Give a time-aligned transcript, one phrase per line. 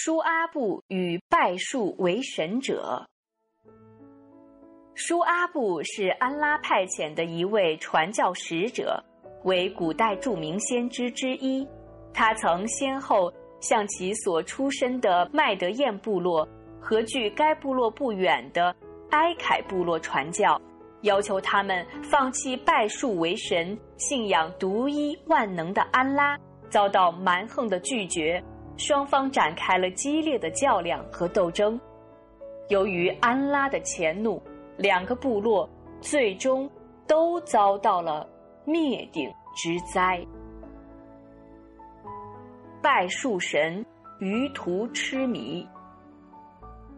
[0.00, 3.04] 舒阿布与拜树为神者。
[4.94, 9.02] 舒阿布是安拉派遣的一位传教使者，
[9.42, 11.66] 为古代著名先知之一。
[12.14, 16.48] 他曾先后向其所出身的麦德燕部落
[16.80, 18.72] 和距该部落不远的
[19.10, 20.62] 埃凯部落传教，
[21.02, 26.38] 要求他们放弃拜树为神、信仰独一万能的安拉，
[26.70, 28.40] 遭到蛮横的拒绝。
[28.78, 31.78] 双方展开了激烈的较量和斗争。
[32.68, 34.40] 由于安拉的前怒，
[34.76, 35.68] 两个部落
[36.00, 36.70] 最终
[37.06, 38.26] 都遭到了
[38.64, 40.24] 灭顶之灾。
[42.80, 43.84] 拜树神，
[44.20, 45.66] 于途痴迷。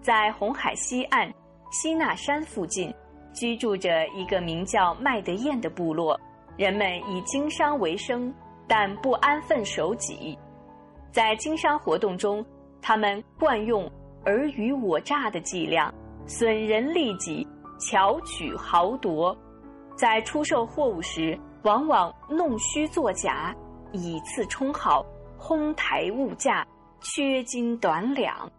[0.02, 1.33] 在红海西岸
[1.71, 2.93] 西纳山附近，
[3.33, 6.19] 居住着一个名叫麦德燕的部落，
[6.57, 8.33] 人们以经商为生，
[8.69, 10.38] 但不安分守己。
[11.12, 12.45] 在经商活动中，
[12.80, 13.91] 他们惯用
[14.24, 15.92] 尔虞我诈的伎俩，
[16.24, 17.46] 损人利己，
[17.80, 19.37] 巧取豪夺。
[19.96, 23.54] 在出售货物时，往往弄虚作假，
[23.93, 25.04] 以次充好，
[25.37, 26.66] 哄抬物价，
[27.01, 28.51] 缺斤短两。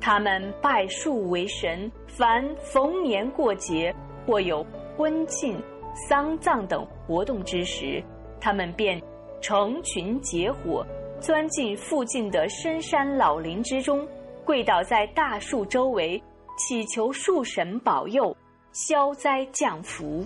[0.00, 3.92] 他们拜树为神，凡逢年过节
[4.24, 4.64] 或有
[4.96, 5.60] 婚庆、
[6.08, 8.02] 丧葬等活动之时，
[8.40, 9.02] 他们便
[9.42, 10.86] 成群结伙。
[11.20, 14.06] 钻进附近的深山老林之中，
[14.44, 16.22] 跪倒在大树周围，
[16.56, 18.34] 祈求树神保佑、
[18.72, 20.24] 消灾降福。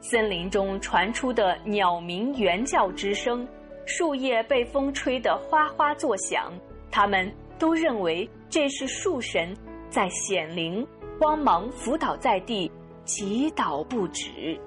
[0.00, 3.46] 森林中传出的鸟鸣猿叫之声，
[3.86, 6.52] 树叶被风吹得哗哗作响，
[6.90, 9.56] 他们都认为这是树神
[9.88, 10.84] 在显灵，
[11.20, 12.70] 慌忙伏倒在地，
[13.04, 14.60] 祈祷不止。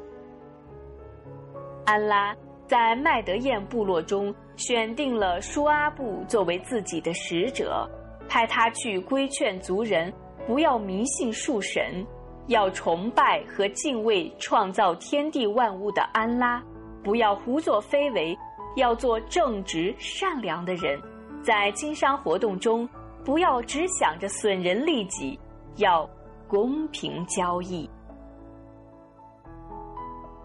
[1.86, 2.34] 安拉
[2.66, 4.34] 在麦德燕部落中。
[4.58, 7.88] 选定了舒阿布作为自己的使者，
[8.28, 10.12] 派他去规劝族人
[10.48, 12.06] 不要迷信树神，
[12.48, 16.64] 要崇拜和敬畏创造天地万物的安拉，
[17.04, 18.38] 不要胡作非为，
[18.78, 21.00] 要做正直善良的人，
[21.44, 22.88] 在经商活动中
[23.24, 25.38] 不要只想着损人利己，
[25.76, 26.10] 要
[26.48, 27.90] 公平交易。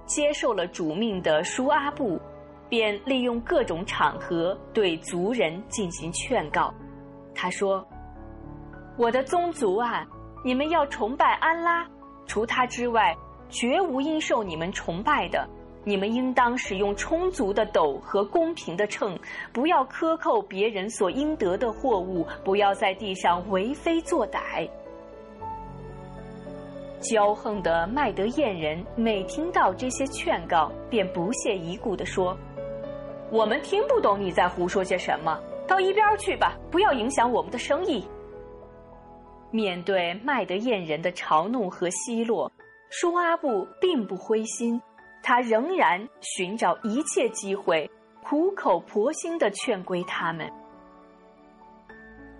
[0.05, 2.19] 接受了主命的舒阿布。
[2.71, 6.73] 便利用各种场合对族人进行劝告。
[7.35, 7.87] 他说
[8.97, 10.07] ：“我的宗族啊，
[10.45, 11.87] 你们要崇拜安拉，
[12.27, 13.15] 除他之外，
[13.49, 15.47] 绝无应受你们崇拜的。
[15.83, 19.19] 你们应当使用充足的斗和公平的秤，
[19.51, 24.69] 不要克扣别人所应得的货物，不要在地上为非作歹。”
[27.01, 32.37] 骄横的麦德燕人每听到这些劝告，便不屑一顾地说。
[33.31, 38.05] 我们听不懂你在胡说些什么，到一边去吧，不要影响我们的生意。
[39.53, 42.51] 面对麦德燕人的嘲弄和奚落，
[42.89, 44.81] 舒阿布并不灰心，
[45.23, 47.89] 他仍然寻找一切机会，
[48.25, 50.51] 苦口婆心的劝归他们。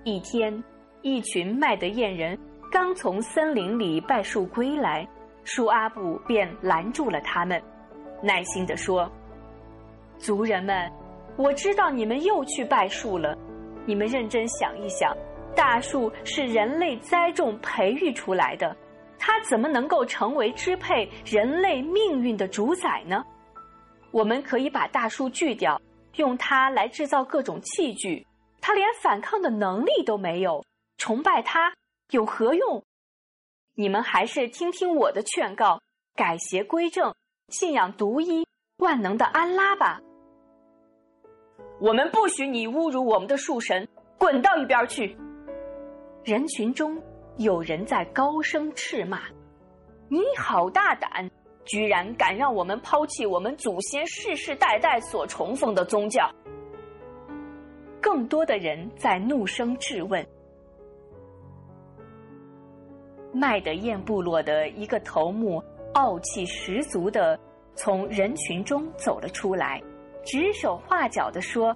[0.03, 0.63] 一天，
[1.03, 2.37] 一群麦德燕人
[2.73, 5.09] 刚从森林里拜树归来，
[5.45, 7.63] 舒阿布便拦住了他们，
[8.23, 9.09] 耐心的说。
[10.21, 10.93] 族人们，
[11.37, 13.37] 我知道你们又去拜树了。
[13.87, 15.17] 你们认真想一想，
[15.57, 18.77] 大树是人类栽种培育出来的，
[19.19, 23.25] 它怎么能够成为支配人类命运的主宰呢？
[24.11, 25.81] 我们可以把大树锯掉，
[26.17, 28.27] 用它来制造各种器具，
[28.61, 30.63] 它连反抗的能力都没有，
[30.99, 31.73] 崇拜它
[32.11, 32.83] 有何用？
[33.75, 35.81] 你们还是听听我的劝告，
[36.15, 37.15] 改邪归正，
[37.49, 40.01] 信仰独一万能的安拉吧。
[41.81, 45.17] 我们不许你侮辱我们的树神，滚到一边去！
[46.23, 47.03] 人群中
[47.39, 49.23] 有人在高声斥骂
[50.11, 51.31] ：“你好大胆，
[51.65, 56.31] 居然敢让我们抛弃我们祖先世世代代所崇奉的宗教！”
[57.99, 60.23] 更多的人在怒声质问。
[63.33, 65.63] 麦德燕部落的一个头目
[65.95, 67.41] 傲气十足的
[67.75, 69.81] 从人群中走了出来。
[70.25, 71.75] 指手画脚地说：“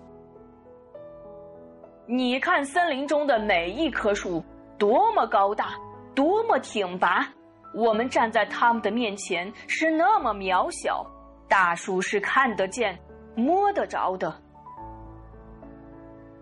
[2.06, 4.44] 你看森林中的每一棵树
[4.79, 5.75] 多么高大，
[6.14, 7.26] 多么挺拔，
[7.75, 11.05] 我们站在他们的面前是那么渺小。
[11.49, 12.99] 大树是看得见、
[13.37, 14.35] 摸得着的。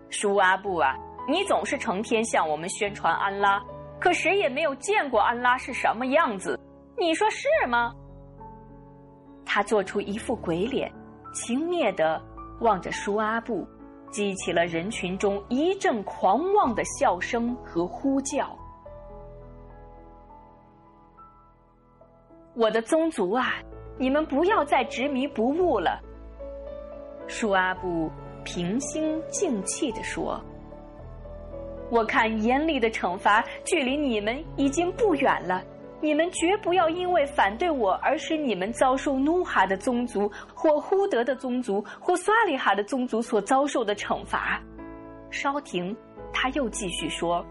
[0.09, 0.95] 舒阿布啊，
[1.27, 3.61] 你总是成天向我们宣传安拉，
[3.99, 6.59] 可谁也没有见过安拉是什么样子，
[6.97, 7.93] 你说是吗？”
[9.45, 10.91] 他做出一副鬼脸。
[11.33, 12.21] 轻蔑地
[12.61, 13.67] 望着舒阿布，
[14.11, 18.55] 激起了人群中一阵狂妄的笑声和呼叫。
[22.55, 23.55] 我的宗族啊，
[23.97, 25.99] 你们不要再执迷不悟了。
[27.27, 28.11] 舒阿布
[28.43, 30.39] 平心静气地说
[31.89, 35.63] ：“我看严厉的惩罚距离你们已经不远了。
[36.03, 44.61] 你们绝不要因为反对我而使你们遭受努哈的宗族或呼德的宗族或萨利哈的宗族所遭受的惩罚。”
[45.31, 45.95] 稍停，
[46.33, 47.43] 他又继续说：“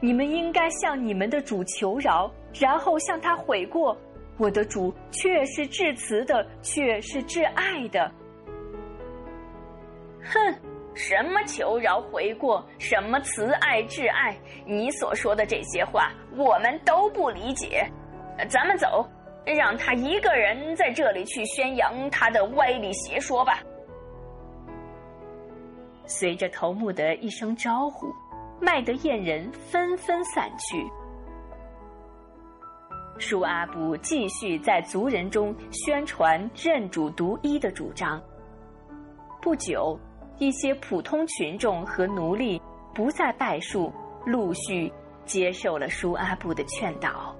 [0.00, 3.94] 你们应该向你们的主求饶，然后向他悔过。
[4.38, 8.10] 我的主却是至慈的，却是至爱的。”
[10.24, 10.54] 哼，
[10.94, 17.84] 什么求饶悔过，什么慈爱挚爱，你所说的这些话，我们都不理解。
[18.48, 19.04] 咱们走，
[19.44, 23.58] 让他一个人在这里去宣扬他的歪理邪说吧。
[26.06, 28.06] 随着头目的一声招呼，
[28.60, 30.84] 麦德燕人纷纷散去。
[33.18, 38.22] 舒阿布继续在族人中宣传认主独一的主张。
[39.42, 39.98] 不久。
[40.38, 42.60] 一些普通群众和奴隶
[42.92, 43.92] 不再拜树，
[44.26, 44.92] 陆续
[45.24, 47.34] 接受了舒阿布的劝导，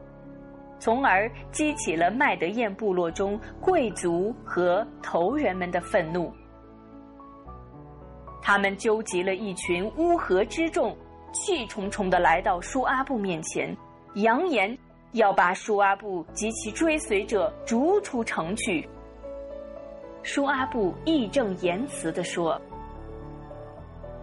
[0.79, 6.33] 从而激起了麦德燕部落中贵族和头人们的愤怒。
[8.41, 10.97] 他们纠集了一群乌合之众，
[11.33, 13.77] 气冲冲的来到舒阿布面前，
[14.15, 14.77] 扬言
[15.13, 18.89] 要把舒阿布及其追随者逐出城去。
[20.23, 22.61] 舒阿布义正言辞地说。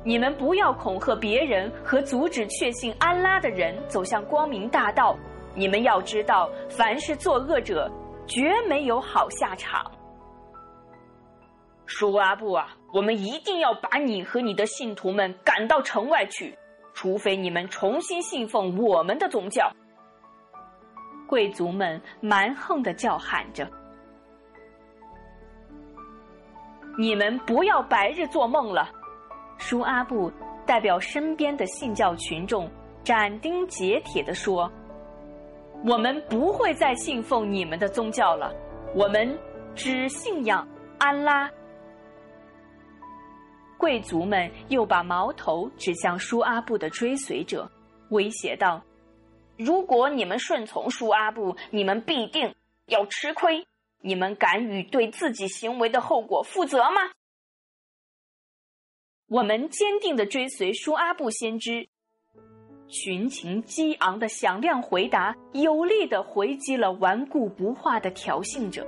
[0.03, 5.15] 你们不要恐吓别人和阻止确信安拉的人走向光明大道。
[5.53, 7.91] 你们要知道，凡是作恶者，
[8.25, 9.85] 绝没有好下场。
[11.85, 16.57] 舒阿布啊，我们一定要把你和你的信徒们赶到城外去，
[16.93, 19.69] 除非你们重新信奉我们的宗教。
[21.27, 23.69] 贵族们蛮横的叫喊着
[26.97, 28.89] ：“你们不要白日做梦了。”
[29.61, 30.29] 舒阿布
[30.65, 32.67] 代表身边的信教群众，
[33.03, 34.69] 斩钉截铁地说
[35.85, 38.51] ：“我们不会再信奉你们的宗教了，
[38.95, 39.37] 我们
[39.75, 40.67] 只信仰
[40.97, 41.49] 安拉。”
[43.77, 47.69] 贵族们又把矛头指向舒阿布的追随者，
[48.09, 48.81] 威胁道
[49.57, 52.53] ：“如果你们顺从舒阿布，你们必定
[52.87, 53.63] 要吃亏。
[54.01, 57.11] 你们敢于对自己行为的后果负责吗？”
[59.31, 61.87] 我们坚定的追随舒阿布先知，
[62.89, 68.85] 群情激昂的响亮回答，有力的回击了顽固不化的挑衅者。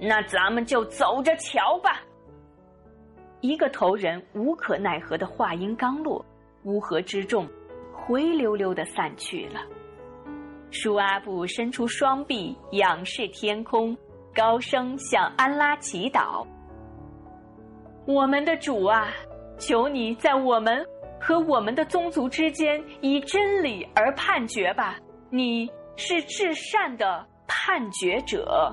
[0.00, 2.02] 那咱们就走着瞧吧。
[3.40, 6.24] 一个头人无可奈何的话音刚落，
[6.62, 7.48] 乌合之众
[7.92, 9.60] 灰溜溜的散去了。
[10.70, 13.98] 舒阿布伸出双臂，仰视天空，
[14.32, 16.46] 高声向安拉祈祷。
[18.06, 19.08] 我们的主啊，
[19.58, 20.84] 求你在我们
[21.20, 24.98] 和我们的宗族之间以真理而判决吧！
[25.30, 28.70] 你是至善的判决者。